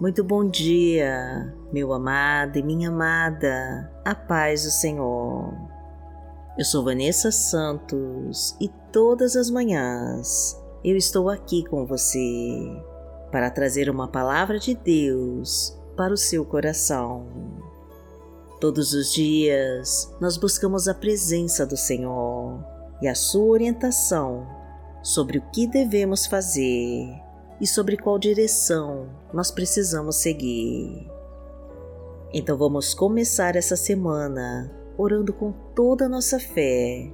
Muito 0.00 0.24
bom 0.24 0.48
dia, 0.48 1.54
meu 1.70 1.92
amado 1.92 2.56
e 2.56 2.62
minha 2.62 2.88
amada, 2.88 3.92
a 4.02 4.14
paz 4.14 4.64
do 4.64 4.70
Senhor. 4.70 5.52
Eu 6.56 6.64
sou 6.64 6.82
Vanessa 6.82 7.30
Santos 7.30 8.56
e 8.58 8.70
todas 8.90 9.36
as 9.36 9.50
manhãs 9.50 10.58
eu 10.82 10.96
estou 10.96 11.28
aqui 11.28 11.62
com 11.68 11.84
você 11.84 12.18
para 13.30 13.50
trazer 13.50 13.90
uma 13.90 14.08
palavra 14.08 14.58
de 14.58 14.74
Deus 14.74 15.78
para 15.94 16.14
o 16.14 16.16
seu 16.16 16.46
coração. 16.46 17.26
Todos 18.58 18.94
os 18.94 19.12
dias 19.12 20.10
nós 20.18 20.38
buscamos 20.38 20.88
a 20.88 20.94
presença 20.94 21.66
do 21.66 21.76
Senhor 21.76 22.64
e 23.02 23.06
a 23.06 23.14
sua 23.14 23.50
orientação 23.50 24.48
sobre 25.02 25.36
o 25.36 25.50
que 25.50 25.66
devemos 25.66 26.24
fazer 26.24 27.29
e 27.60 27.66
sobre 27.66 27.96
qual 27.96 28.18
direção 28.18 29.08
nós 29.32 29.50
precisamos 29.50 30.16
seguir. 30.16 31.10
Então 32.32 32.56
vamos 32.56 32.94
começar 32.94 33.56
essa 33.56 33.76
semana 33.76 34.70
orando 34.96 35.32
com 35.32 35.52
toda 35.74 36.06
a 36.06 36.08
nossa 36.08 36.38
fé 36.38 37.10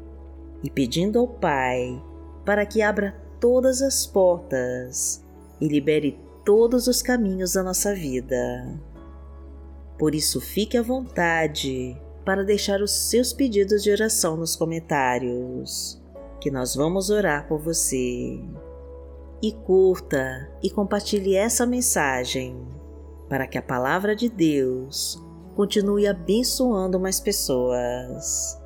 e 0.63 0.71
pedindo 0.71 1.19
ao 1.19 1.27
Pai 1.27 2.03
para 2.45 2.65
que 2.65 2.83
abra 2.83 3.17
todas 3.41 3.83
as 3.83 4.07
portas 4.07 5.25
e 5.61 5.67
libere 5.67 6.19
todos 6.45 6.87
os 6.87 7.03
caminhos 7.03 7.55
da 7.55 7.63
nossa 7.63 7.95
vida. 7.95 8.79
Por 9.99 10.15
isso, 10.15 10.41
fique 10.41 10.77
à 10.77 10.83
vontade 10.83 12.01
para 12.25 12.45
deixar 12.45 12.83
os 12.83 12.91
seus 12.91 13.33
pedidos 13.33 13.83
de 13.83 13.91
oração 13.91 14.37
nos 14.37 14.55
comentários, 14.55 16.01
que 16.41 16.51
nós 16.51 16.75
vamos 16.75 17.09
orar 17.09 17.49
por 17.49 17.59
você 17.59 18.39
e 19.43 19.53
curta 19.53 20.51
e 20.63 20.71
compartilhe 20.71 21.35
essa 21.37 21.67
mensagem 21.67 22.57
para 23.29 23.47
que 23.47 23.59
a 23.59 23.63
palavra 23.63 24.15
de 24.15 24.29
Deus 24.29 25.23
continue 25.55 26.07
abençoando 26.07 27.01
mais 27.01 27.19
pessoas. 27.19 28.61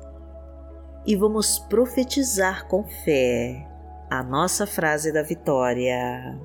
E 1.05 1.15
vamos 1.15 1.57
profetizar 1.57 2.67
com 2.67 2.83
fé 2.83 3.67
a 4.09 4.21
nossa 4.21 4.67
frase 4.67 5.11
da 5.11 5.23
vitória. 5.23 6.39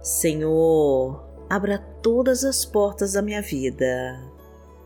Senhor, 0.00 1.22
abra 1.50 1.78
todas 2.00 2.44
as 2.44 2.64
portas 2.64 3.12
da 3.12 3.20
minha 3.20 3.42
vida 3.42 4.18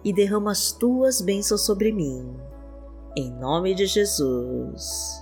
e 0.02 0.12
derrama 0.12 0.50
as 0.50 0.72
tuas 0.72 1.20
bênçãos 1.20 1.60
sobre 1.64 1.92
mim, 1.92 2.34
em 3.16 3.30
nome 3.30 3.74
de 3.74 3.86
Jesus. 3.86 5.21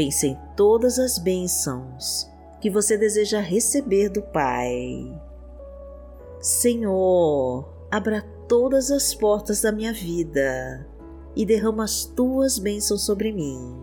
Pense 0.00 0.28
em 0.28 0.38
todas 0.56 0.98
as 0.98 1.18
bênçãos 1.18 2.26
que 2.58 2.70
você 2.70 2.96
deseja 2.96 3.38
receber 3.38 4.08
do 4.08 4.22
Pai. 4.22 5.14
Senhor, 6.40 7.68
abra 7.90 8.22
todas 8.48 8.90
as 8.90 9.14
portas 9.14 9.60
da 9.60 9.70
minha 9.70 9.92
vida 9.92 10.88
e 11.36 11.44
derrama 11.44 11.84
as 11.84 12.06
tuas 12.06 12.58
bênçãos 12.58 13.02
sobre 13.02 13.30
mim, 13.30 13.76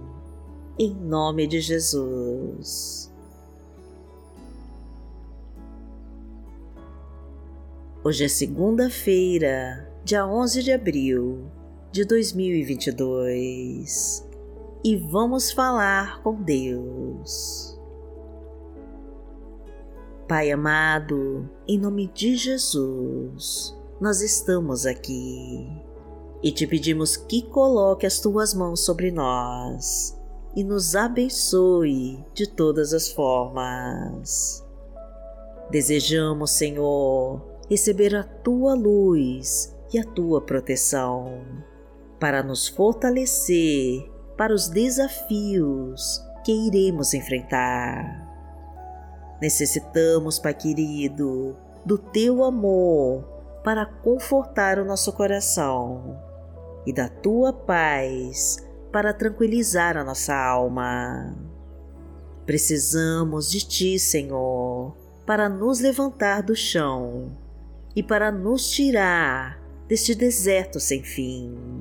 em 0.80 0.92
nome 0.92 1.46
de 1.46 1.62
Jesus. 1.62 3.14
Hoje 8.04 8.26
é 8.26 8.28
segunda-feira, 8.28 9.88
dia 10.04 10.26
11 10.26 10.64
de 10.64 10.72
abril 10.72 11.46
de 11.92 12.04
2022 12.06 14.27
e 14.88 14.96
vamos 14.96 15.52
falar 15.52 16.24
com 16.24 16.42
Deus. 16.42 17.78
Pai 20.30 20.50
amado, 20.50 21.50
em 21.68 21.78
nome 21.78 22.08
de 22.08 22.38
Jesus, 22.38 23.78
nós 24.00 24.22
estamos 24.22 24.86
aqui 24.86 25.70
e 26.42 26.54
te 26.54 26.66
pedimos 26.66 27.18
que 27.18 27.42
coloque 27.42 28.06
as 28.06 28.22
tuas 28.22 28.54
mãos 28.54 28.86
sobre 28.86 29.12
nós 29.12 30.18
e 30.56 30.64
nos 30.64 30.96
abençoe 30.96 32.24
de 32.34 32.48
todas 32.48 32.94
as 32.94 33.12
formas. 33.12 34.66
Desejamos, 35.70 36.52
Senhor, 36.52 37.42
receber 37.70 38.16
a 38.16 38.24
tua 38.24 38.74
luz 38.74 39.76
e 39.94 40.00
a 40.00 40.06
tua 40.06 40.40
proteção 40.40 41.42
para 42.22 42.42
nos 42.42 42.70
fortalecer 42.70 44.16
para 44.38 44.54
os 44.54 44.70
desafios 44.70 46.24
que 46.46 46.52
iremos 46.52 47.14
enfrentar. 47.14 48.26
Necessitamos, 49.42 50.40
Pai 50.40 50.54
querido, 50.54 51.58
do 51.84 51.98
teu 51.98 52.44
amor 52.44 53.24
para 53.64 53.86
confortar 53.86 54.80
o 54.80 54.86
nosso 54.86 55.12
coração 55.12 56.18
e 56.86 56.94
da 56.94 57.10
tua 57.10 57.52
paz 57.52 58.58
para 58.92 59.14
tranquilizar 59.14 59.98
a 59.98 60.04
nossa 60.04 60.34
alma. 60.34 61.36
Precisamos 62.46 63.52
de 63.52 63.68
ti, 63.68 64.00
Senhor, 64.00 64.96
para 65.26 65.50
nos 65.50 65.82
levantar 65.82 66.42
do 66.42 66.56
chão 66.56 67.36
e 67.94 68.02
para 68.02 68.32
nos 68.32 68.70
tirar 68.70 69.62
deste 69.88 70.16
deserto 70.16 70.80
sem 70.80 71.04
fim. 71.04 71.77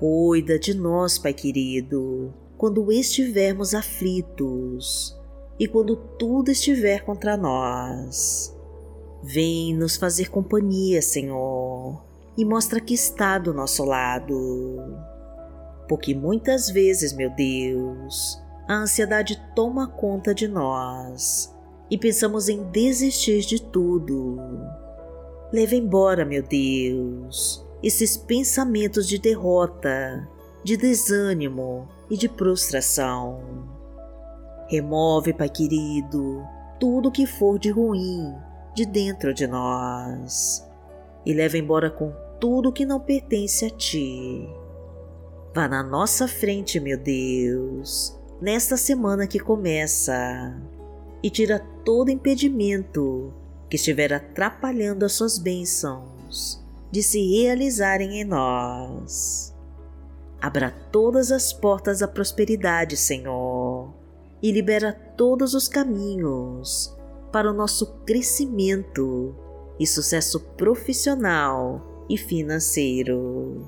Cuida 0.00 0.58
de 0.58 0.72
nós, 0.72 1.18
Pai 1.18 1.34
querido, 1.34 2.32
quando 2.56 2.90
estivermos 2.90 3.74
aflitos 3.74 5.14
e 5.58 5.68
quando 5.68 5.94
tudo 5.94 6.50
estiver 6.50 7.04
contra 7.04 7.36
nós. 7.36 8.58
Vem 9.22 9.76
nos 9.76 9.98
fazer 9.98 10.30
companhia, 10.30 11.02
Senhor, 11.02 12.02
e 12.34 12.46
mostra 12.46 12.80
que 12.80 12.94
está 12.94 13.36
do 13.36 13.52
nosso 13.52 13.84
lado. 13.84 14.78
Porque 15.86 16.14
muitas 16.14 16.70
vezes, 16.70 17.12
meu 17.12 17.28
Deus, 17.28 18.42
a 18.66 18.76
ansiedade 18.76 19.38
toma 19.54 19.86
conta 19.86 20.34
de 20.34 20.48
nós 20.48 21.54
e 21.90 21.98
pensamos 21.98 22.48
em 22.48 22.62
desistir 22.70 23.42
de 23.42 23.60
tudo. 23.60 24.38
Leva 25.52 25.74
embora, 25.74 26.24
meu 26.24 26.42
Deus, 26.42 27.68
esses 27.82 28.16
pensamentos 28.16 29.08
de 29.08 29.18
derrota, 29.18 30.28
de 30.62 30.76
desânimo 30.76 31.88
e 32.10 32.16
de 32.16 32.28
prostração. 32.28 33.40
Remove, 34.68 35.32
Pai 35.32 35.48
querido, 35.48 36.42
tudo 36.78 37.10
que 37.10 37.26
for 37.26 37.58
de 37.58 37.70
ruim 37.70 38.34
de 38.74 38.86
dentro 38.86 39.34
de 39.34 39.46
nós 39.46 40.64
e 41.24 41.32
leva 41.32 41.58
embora 41.58 41.90
com 41.90 42.12
tudo 42.38 42.72
que 42.72 42.86
não 42.86 43.00
pertence 43.00 43.64
a 43.64 43.70
Ti. 43.70 44.48
Vá 45.54 45.68
na 45.68 45.82
nossa 45.82 46.28
frente, 46.28 46.78
meu 46.78 46.96
Deus, 46.96 48.16
nesta 48.40 48.76
semana 48.76 49.26
que 49.26 49.40
começa 49.40 50.56
e 51.22 51.28
tira 51.28 51.58
todo 51.84 52.10
impedimento 52.10 53.34
que 53.68 53.76
estiver 53.76 54.12
atrapalhando 54.12 55.04
as 55.04 55.12
Suas 55.12 55.38
bênçãos 55.38 56.59
de 56.90 57.02
se 57.02 57.20
realizarem 57.20 58.20
em 58.20 58.24
nós. 58.24 59.54
Abra 60.40 60.70
todas 60.90 61.30
as 61.30 61.52
portas 61.52 61.98
da 62.00 62.08
prosperidade, 62.08 62.96
Senhor, 62.96 63.92
e 64.42 64.50
libera 64.50 64.92
todos 65.16 65.54
os 65.54 65.68
caminhos 65.68 66.96
para 67.30 67.50
o 67.50 67.54
nosso 67.54 67.86
crescimento 68.04 69.34
e 69.78 69.86
sucesso 69.86 70.40
profissional 70.56 72.06
e 72.08 72.16
financeiro. 72.16 73.66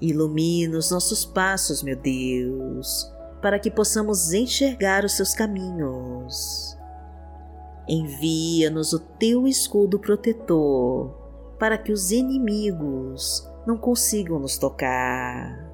Ilumina 0.00 0.78
os 0.78 0.90
nossos 0.90 1.24
passos, 1.24 1.82
meu 1.82 1.96
Deus, 1.96 3.12
para 3.40 3.58
que 3.58 3.70
possamos 3.70 4.32
enxergar 4.32 5.04
os 5.04 5.12
seus 5.12 5.34
caminhos. 5.34 6.76
Envia-nos 7.88 8.92
o 8.92 9.00
teu 9.00 9.46
escudo 9.46 9.98
protetor 9.98 11.21
para 11.62 11.78
que 11.78 11.92
os 11.92 12.10
inimigos 12.10 13.48
não 13.64 13.76
consigam 13.76 14.40
nos 14.40 14.58
tocar. 14.58 15.72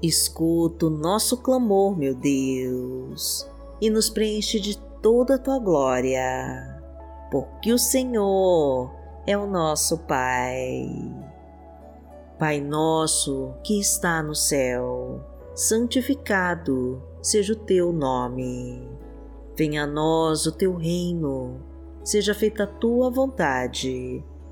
Escuta 0.00 0.86
o 0.86 0.90
nosso 0.90 1.38
clamor, 1.38 1.98
meu 1.98 2.14
Deus, 2.14 3.50
e 3.80 3.90
nos 3.90 4.08
preenche 4.08 4.60
de 4.60 4.78
toda 5.02 5.34
a 5.34 5.38
tua 5.40 5.58
glória, 5.58 6.80
porque 7.32 7.72
o 7.72 7.78
Senhor 7.78 8.94
é 9.26 9.36
o 9.36 9.44
nosso 9.44 9.98
Pai. 10.06 10.86
Pai 12.38 12.60
nosso 12.60 13.54
que 13.64 13.80
está 13.80 14.22
no 14.22 14.36
céu, 14.36 15.20
santificado 15.52 17.02
seja 17.20 17.54
o 17.54 17.56
teu 17.56 17.92
nome. 17.92 18.88
Venha 19.56 19.82
a 19.82 19.86
nós 19.88 20.46
o 20.46 20.52
teu 20.52 20.76
reino, 20.76 21.60
seja 22.04 22.32
feita 22.32 22.62
a 22.62 22.68
tua 22.68 23.10
vontade 23.10 24.24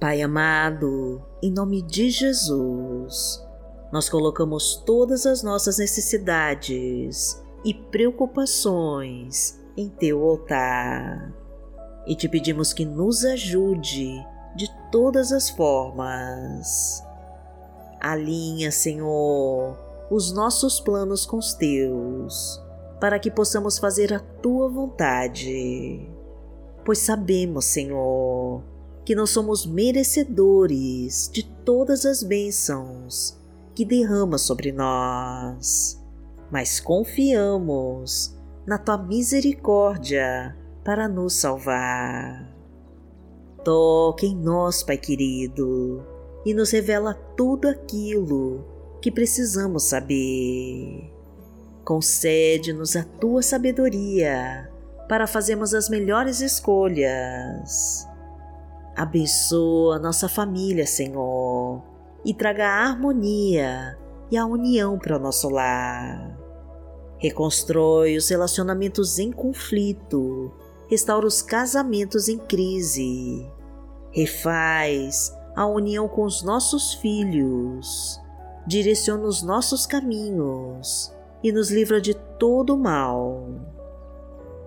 Pai 0.00 0.22
amado, 0.22 1.20
em 1.42 1.52
nome 1.52 1.82
de 1.82 2.08
Jesus, 2.08 3.46
nós 3.92 4.08
colocamos 4.08 4.76
todas 4.86 5.26
as 5.26 5.42
nossas 5.42 5.76
necessidades 5.76 7.38
e 7.62 7.74
preocupações 7.74 9.60
em 9.76 9.90
teu 9.90 10.24
altar 10.24 11.34
e 12.06 12.16
te 12.16 12.30
pedimos 12.30 12.72
que 12.72 12.86
nos 12.86 13.26
ajude 13.26 14.26
de 14.56 14.70
todas 14.90 15.32
as 15.32 15.50
formas. 15.50 17.04
Alinha, 18.00 18.72
Senhor, 18.72 19.78
os 20.10 20.32
nossos 20.32 20.80
planos 20.80 21.26
com 21.26 21.36
os 21.36 21.52
teus, 21.52 22.58
para 22.98 23.18
que 23.18 23.30
possamos 23.30 23.78
fazer 23.78 24.14
a 24.14 24.18
tua 24.18 24.66
vontade. 24.66 26.10
Pois 26.86 27.00
sabemos, 27.00 27.66
Senhor, 27.66 28.62
que 29.10 29.14
não 29.16 29.26
somos 29.26 29.66
merecedores 29.66 31.28
de 31.32 31.42
todas 31.42 32.06
as 32.06 32.22
bênçãos 32.22 33.36
que 33.74 33.84
derrama 33.84 34.38
sobre 34.38 34.70
nós, 34.70 36.00
mas 36.48 36.78
confiamos 36.78 38.38
na 38.64 38.78
tua 38.78 38.96
misericórdia 38.96 40.56
para 40.84 41.08
nos 41.08 41.34
salvar. 41.34 42.54
Toca 43.64 44.26
em 44.26 44.36
nós, 44.36 44.84
Pai 44.84 44.96
querido, 44.96 46.06
e 46.46 46.54
nos 46.54 46.70
revela 46.70 47.12
tudo 47.36 47.66
aquilo 47.66 48.64
que 49.02 49.10
precisamos 49.10 49.88
saber. 49.88 51.12
Concede-nos 51.84 52.94
a 52.94 53.02
tua 53.02 53.42
sabedoria 53.42 54.70
para 55.08 55.26
fazermos 55.26 55.74
as 55.74 55.88
melhores 55.88 56.40
escolhas. 56.40 58.08
Abençoa 59.00 59.98
nossa 59.98 60.28
família, 60.28 60.86
Senhor, 60.86 61.82
e 62.22 62.34
traga 62.34 62.66
a 62.66 62.84
harmonia 62.84 63.98
e 64.30 64.36
a 64.36 64.44
união 64.44 64.98
para 64.98 65.16
o 65.16 65.18
nosso 65.18 65.48
lar. 65.48 66.38
Reconstrói 67.16 68.18
os 68.18 68.28
relacionamentos 68.28 69.18
em 69.18 69.32
conflito, 69.32 70.52
restaura 70.86 71.26
os 71.26 71.40
casamentos 71.40 72.28
em 72.28 72.36
crise, 72.36 73.50
refaz 74.12 75.34
a 75.56 75.64
união 75.64 76.06
com 76.06 76.24
os 76.24 76.42
nossos 76.42 76.92
filhos, 76.92 78.20
direciona 78.66 79.24
os 79.24 79.42
nossos 79.42 79.86
caminhos 79.86 81.10
e 81.42 81.50
nos 81.50 81.70
livra 81.70 82.02
de 82.02 82.12
todo 82.38 82.74
o 82.74 82.78
mal. 82.78 83.48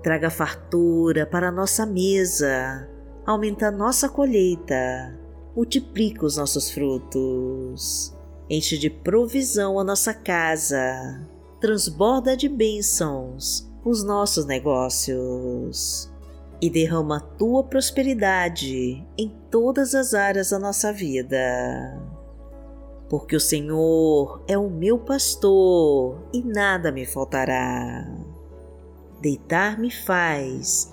Traga 0.02 0.32
fartura 0.32 1.24
para 1.24 1.50
a 1.50 1.52
nossa 1.52 1.86
mesa, 1.86 2.90
aumenta 3.26 3.68
a 3.68 3.72
nossa 3.72 4.08
colheita 4.10 5.20
multiplica 5.56 6.26
os 6.26 6.38
nossos 6.38 6.72
frutos, 6.72 8.14
enche 8.50 8.78
de 8.78 8.90
provisão 8.90 9.80
a 9.80 9.84
nossa 9.84 10.14
casa, 10.14 11.28
transborda 11.60 12.36
de 12.36 12.50
bênçãos 12.50 13.70
os 13.86 14.04
nossos 14.04 14.46
negócios 14.46 16.12
e 16.62 16.70
derrama 16.70 17.18
a 17.18 17.20
tua 17.20 17.64
prosperidade 17.64 19.06
em 19.18 19.30
todas 19.52 19.94
as 19.94 20.14
áreas 20.14 20.50
da 20.50 20.60
nossa 20.60 20.92
vida. 20.92 22.02
Porque 23.10 23.36
o 23.36 23.40
Senhor 23.40 24.42
é 24.48 24.58
o 24.58 24.70
meu 24.70 24.98
pastor 24.98 26.24
e 26.34 26.42
nada 26.42 26.92
me 26.92 27.06
faltará. 27.06 28.08
Deitar-me 29.22 29.92
faz 29.92 30.93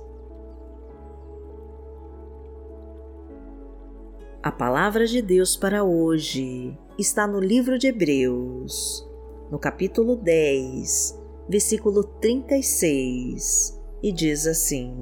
A 4.43 4.51
palavra 4.51 5.05
de 5.05 5.21
Deus 5.21 5.55
para 5.55 5.83
hoje 5.83 6.75
está 6.97 7.27
no 7.27 7.39
livro 7.39 7.77
de 7.77 7.85
Hebreus, 7.85 9.07
no 9.51 9.59
capítulo 9.59 10.15
10, 10.15 11.15
versículo 11.47 12.03
36, 12.03 13.79
e 14.01 14.11
diz 14.11 14.47
assim: 14.47 14.95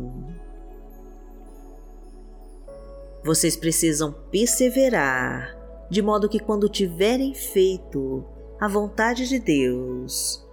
Vocês 3.23 3.55
precisam 3.55 4.13
perseverar, 4.29 5.57
de 5.89 6.01
modo 6.01 6.27
que 6.27 6.41
quando 6.41 6.67
tiverem 6.67 7.33
feito 7.33 8.25
a 8.59 8.67
vontade 8.67 9.25
de 9.25 9.39
Deus, 9.39 10.45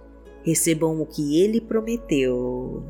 recebam 0.43 1.01
o 1.01 1.05
que 1.05 1.41
Ele 1.41 1.59
prometeu. 1.59 2.85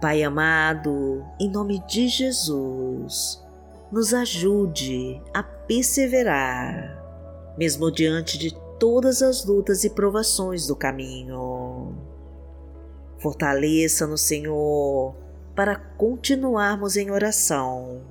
Pai 0.00 0.22
amado, 0.22 1.24
em 1.40 1.50
nome 1.50 1.82
de 1.86 2.06
Jesus, 2.06 3.42
nos 3.90 4.12
ajude 4.12 5.22
a 5.32 5.42
perseverar, 5.42 7.02
mesmo 7.56 7.90
diante 7.90 8.36
de 8.36 8.54
todas 8.78 9.22
as 9.22 9.46
lutas 9.46 9.84
e 9.84 9.90
provações 9.90 10.66
do 10.66 10.76
caminho. 10.76 11.96
Fortaleça-nos, 13.18 14.20
Senhor, 14.20 15.14
para 15.54 15.76
continuarmos 15.76 16.98
em 16.98 17.10
oração 17.10 18.02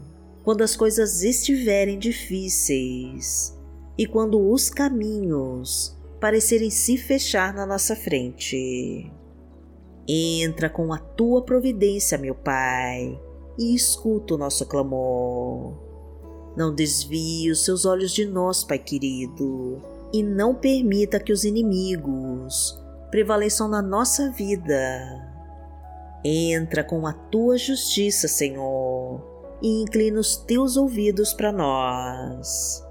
quando 0.44 0.64
as 0.64 0.76
coisas 0.76 1.22
estiverem 1.22 2.00
difíceis 2.00 3.56
e 3.96 4.08
quando 4.08 4.52
os 4.52 4.72
caminhos 4.72 5.96
parecerem 6.20 6.72
se 6.72 6.98
fechar 6.98 7.54
na 7.54 7.64
nossa 7.64 7.96
frente. 7.96 9.12
Entra 10.08 10.70
com 10.70 10.94
a 10.94 11.00
tua 11.00 11.42
providência, 11.44 12.18
meu 12.18 12.36
Pai, 12.36 13.20
e 13.58 13.74
escuta 13.74 14.36
o 14.36 14.38
nosso 14.38 14.66
clamor. 14.68 15.74
Não 16.56 16.74
desvie 16.74 17.50
os 17.50 17.66
seus 17.66 17.86
olhos 17.86 18.12
de 18.12 18.26
nós, 18.26 18.64
Pai 18.64 18.78
querido, 18.78 19.82
e 20.14 20.22
não 20.22 20.54
permita 20.54 21.20
que 21.20 21.34
os 21.34 21.44
inimigos 21.44 22.80
prevaleçam 23.10 23.68
na 23.68 23.82
nossa 23.82 24.30
vida. 24.32 25.36
Entra 26.24 26.84
com 26.84 27.08
a 27.08 27.14
tua 27.14 27.58
justiça, 27.58 28.28
Senhor, 28.28 29.22
e 29.62 29.82
inclina 29.82 30.20
os 30.20 30.38
teus 30.38 30.78
ouvidos 30.78 31.34
para 31.34 31.52
nós. 31.52 32.84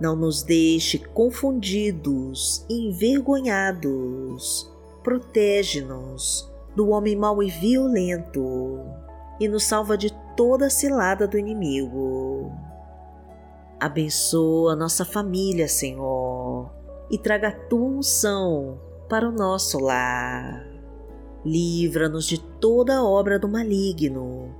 Não 0.00 0.16
nos 0.16 0.42
deixe 0.42 0.98
confundidos 0.98 2.64
e 2.68 2.88
envergonhados. 2.88 4.70
Protege-nos 5.02 6.50
do 6.76 6.90
homem 6.90 7.16
mau 7.16 7.42
e 7.42 7.50
violento 7.50 8.80
e 9.40 9.48
nos 9.48 9.64
salva 9.64 9.96
de 9.96 10.12
toda 10.36 10.66
a 10.66 10.70
cilada 10.70 11.26
do 11.26 11.38
inimigo. 11.38 12.52
Abençoa 13.78 14.76
nossa 14.76 15.04
família, 15.04 15.66
Senhor, 15.66 16.70
e 17.10 17.16
traga 17.16 17.48
a 17.48 17.52
tua 17.52 17.88
unção 17.88 18.78
para 19.08 19.28
o 19.28 19.32
nosso 19.32 19.78
lar. 19.78 20.66
livra-nos 21.44 22.26
de 22.26 22.38
toda 22.38 23.02
obra 23.02 23.38
do 23.38 23.48
maligno 23.48 24.54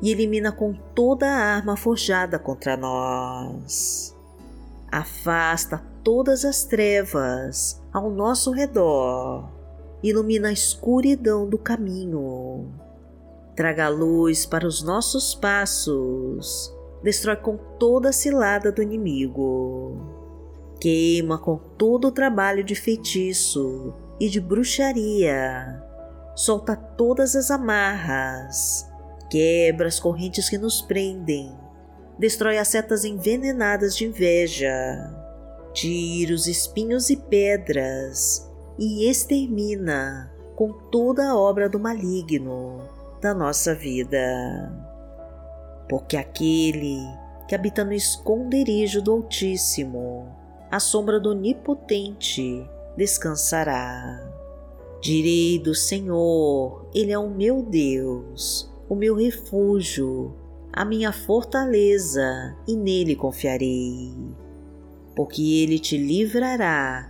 e 0.00 0.10
elimina 0.10 0.52
com 0.52 0.72
toda 0.94 1.26
a 1.26 1.56
arma 1.56 1.76
forjada 1.76 2.38
contra 2.38 2.76
nós. 2.76 4.16
Afasta 4.90 5.84
todas 6.02 6.44
as 6.44 6.64
trevas 6.64 7.82
ao 7.92 8.10
nosso 8.10 8.50
redor, 8.50 9.48
ilumina 10.02 10.48
a 10.48 10.52
escuridão 10.52 11.48
do 11.48 11.58
caminho, 11.58 12.72
traga 13.54 13.88
luz 13.88 14.46
para 14.46 14.66
os 14.66 14.82
nossos 14.82 15.34
passos, 15.34 16.74
destrói 17.02 17.36
com 17.36 17.56
toda 17.78 18.08
a 18.08 18.12
cilada 18.12 18.72
do 18.72 18.82
inimigo, 18.82 20.00
queima 20.80 21.36
com 21.36 21.58
todo 21.58 22.08
o 22.08 22.12
trabalho 22.12 22.64
de 22.64 22.74
feitiço 22.74 23.92
e 24.18 24.28
de 24.30 24.40
bruxaria, 24.40 25.82
solta 26.34 26.74
todas 26.74 27.36
as 27.36 27.50
amarras, 27.50 28.88
quebra 29.30 29.88
as 29.88 30.00
correntes 30.00 30.48
que 30.48 30.56
nos 30.56 30.80
prendem, 30.80 31.54
destrói 32.18 32.56
as 32.56 32.68
setas 32.68 33.04
envenenadas 33.04 33.94
de 33.94 34.06
inveja, 34.06 35.14
tira 35.74 36.32
os 36.32 36.46
espinhos 36.46 37.10
e 37.10 37.16
pedras 37.16 38.49
e 38.80 39.06
extermina 39.06 40.32
com 40.56 40.72
toda 40.72 41.28
a 41.28 41.36
obra 41.36 41.68
do 41.68 41.78
maligno 41.78 42.80
da 43.20 43.34
nossa 43.34 43.74
vida. 43.74 44.18
Porque 45.86 46.16
aquele 46.16 46.98
que 47.46 47.54
habita 47.54 47.84
no 47.84 47.92
esconderijo 47.92 49.02
do 49.02 49.12
Altíssimo, 49.12 50.34
à 50.70 50.80
sombra 50.80 51.20
do 51.20 51.30
Onipotente, 51.30 52.66
descansará. 52.96 54.32
Direi 55.02 55.58
do 55.58 55.74
Senhor, 55.74 56.88
Ele 56.94 57.12
é 57.12 57.18
o 57.18 57.28
meu 57.28 57.62
Deus, 57.62 58.70
o 58.88 58.94
meu 58.94 59.14
refúgio, 59.14 60.34
a 60.72 60.84
minha 60.84 61.12
fortaleza, 61.12 62.56
e 62.66 62.76
nele 62.76 63.14
confiarei. 63.14 64.14
Porque 65.14 65.42
Ele 65.62 65.78
te 65.78 65.98
livrará 65.98 67.09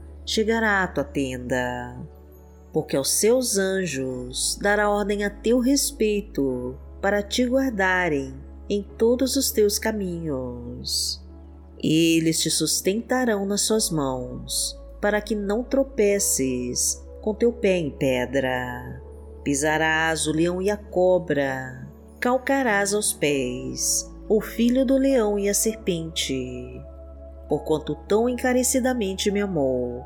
chegará 0.31 0.81
à 0.81 0.87
tua 0.87 1.03
tenda, 1.03 1.93
porque 2.71 2.95
aos 2.95 3.11
seus 3.11 3.57
anjos 3.57 4.57
dará 4.61 4.89
ordem 4.89 5.25
a 5.25 5.29
teu 5.29 5.59
respeito 5.59 6.77
para 7.01 7.21
te 7.21 7.43
guardarem 7.43 8.33
em 8.69 8.81
todos 8.81 9.35
os 9.35 9.51
teus 9.51 9.77
caminhos. 9.77 11.21
Eles 11.83 12.39
te 12.39 12.49
sustentarão 12.49 13.45
nas 13.45 13.59
suas 13.61 13.89
mãos, 13.89 14.79
para 15.01 15.19
que 15.19 15.35
não 15.35 15.65
tropeces 15.65 17.05
com 17.21 17.33
teu 17.33 17.51
pé 17.51 17.79
em 17.79 17.91
pedra. 17.91 19.01
Pisarás 19.43 20.27
o 20.27 20.31
leão 20.31 20.61
e 20.61 20.69
a 20.69 20.77
cobra, 20.77 21.85
calcarás 22.21 22.93
aos 22.93 23.11
pés 23.11 24.09
o 24.29 24.39
filho 24.39 24.85
do 24.85 24.95
leão 24.95 25.37
e 25.37 25.49
a 25.49 25.53
serpente. 25.53 26.81
Porquanto 27.49 27.95
tão 28.07 28.29
encarecidamente 28.29 29.29
me 29.29 29.41
amou, 29.41 30.05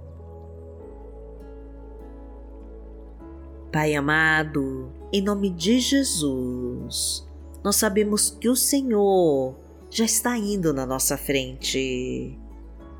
Pai 3.71 3.95
amado, 3.95 4.91
em 5.13 5.21
nome 5.21 5.49
de 5.49 5.79
Jesus, 5.79 7.25
nós 7.63 7.77
sabemos 7.77 8.29
que 8.29 8.49
o 8.49 8.55
Senhor 8.55 9.55
já 9.89 10.03
está 10.03 10.37
indo 10.37 10.73
na 10.73 10.85
nossa 10.85 11.15
frente 11.15 12.37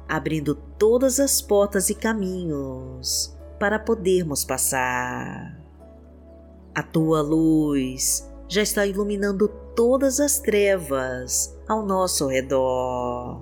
abrindo 0.08 0.56
todas 0.78 1.20
as 1.20 1.42
portas 1.42 1.90
e 1.90 1.96
caminhos 1.96 3.34
para 3.60 3.80
podermos 3.80 4.46
passar. 4.46 5.58
A 6.74 6.84
tua 6.84 7.22
luz 7.22 8.30
já 8.48 8.62
está 8.62 8.86
iluminando 8.86 9.50
todas 9.76 10.20
as 10.22 10.40
trevas 10.40 11.54
ao 11.68 11.86
nosso 11.86 12.28
redor 12.28 13.42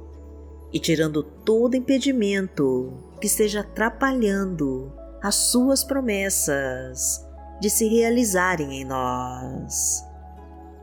e 0.72 0.80
tirando 0.80 1.22
todo 1.22 1.76
impedimento 1.76 2.94
que 3.20 3.28
esteja 3.28 3.62
atrapalhando 3.62 4.92
as 5.22 5.36
suas 5.36 5.84
promessas 5.84 7.28
de 7.60 7.70
se 7.70 7.88
realizarem 7.88 8.82
em 8.82 8.86
nós. 8.86 10.06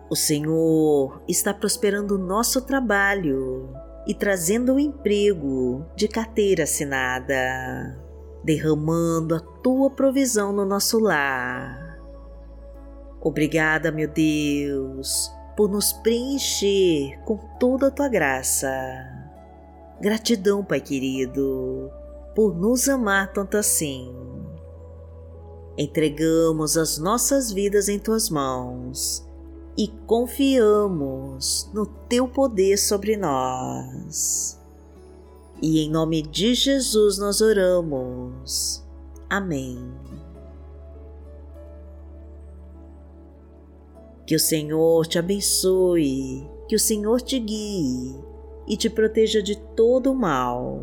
O 0.08 0.14
Senhor 0.14 1.22
está 1.26 1.52
prosperando 1.52 2.14
o 2.14 2.18
nosso 2.18 2.62
trabalho 2.62 3.68
e 4.06 4.14
trazendo 4.14 4.74
o 4.74 4.80
emprego 4.80 5.84
de 5.96 6.06
carteira 6.06 6.62
assinada, 6.62 7.98
derramando 8.44 9.34
a 9.34 9.40
tua 9.40 9.90
provisão 9.90 10.52
no 10.52 10.64
nosso 10.64 10.98
lar. 11.00 11.98
Obrigada, 13.20 13.90
meu 13.90 14.06
Deus, 14.06 15.32
por 15.56 15.68
nos 15.68 15.92
preencher 15.92 17.18
com 17.24 17.36
toda 17.58 17.88
a 17.88 17.90
tua 17.90 18.08
graça. 18.08 18.70
Gratidão, 20.00 20.64
Pai 20.64 20.80
querido, 20.80 21.90
por 22.36 22.54
nos 22.54 22.86
amar 22.86 23.32
tanto 23.32 23.56
assim. 23.56 24.14
Entregamos 25.78 26.76
as 26.76 26.98
nossas 26.98 27.50
vidas 27.50 27.88
em 27.88 27.98
tuas 27.98 28.28
mãos 28.28 29.26
e 29.76 29.88
confiamos 30.06 31.70
no 31.72 31.86
Teu 31.86 32.28
poder 32.28 32.76
sobre 32.76 33.16
nós. 33.16 34.60
E 35.62 35.80
em 35.80 35.90
nome 35.90 36.20
de 36.20 36.52
Jesus 36.54 37.16
nós 37.16 37.40
oramos. 37.40 38.84
Amém. 39.30 39.78
Que 44.26 44.36
o 44.36 44.40
Senhor 44.40 45.06
te 45.06 45.18
abençoe, 45.18 46.46
que 46.68 46.76
o 46.76 46.80
Senhor 46.80 47.22
te 47.22 47.38
guie 47.38 48.14
e 48.68 48.76
te 48.76 48.90
proteja 48.90 49.42
de 49.42 49.56
todo 49.74 50.12
o 50.12 50.14
mal. 50.14 50.82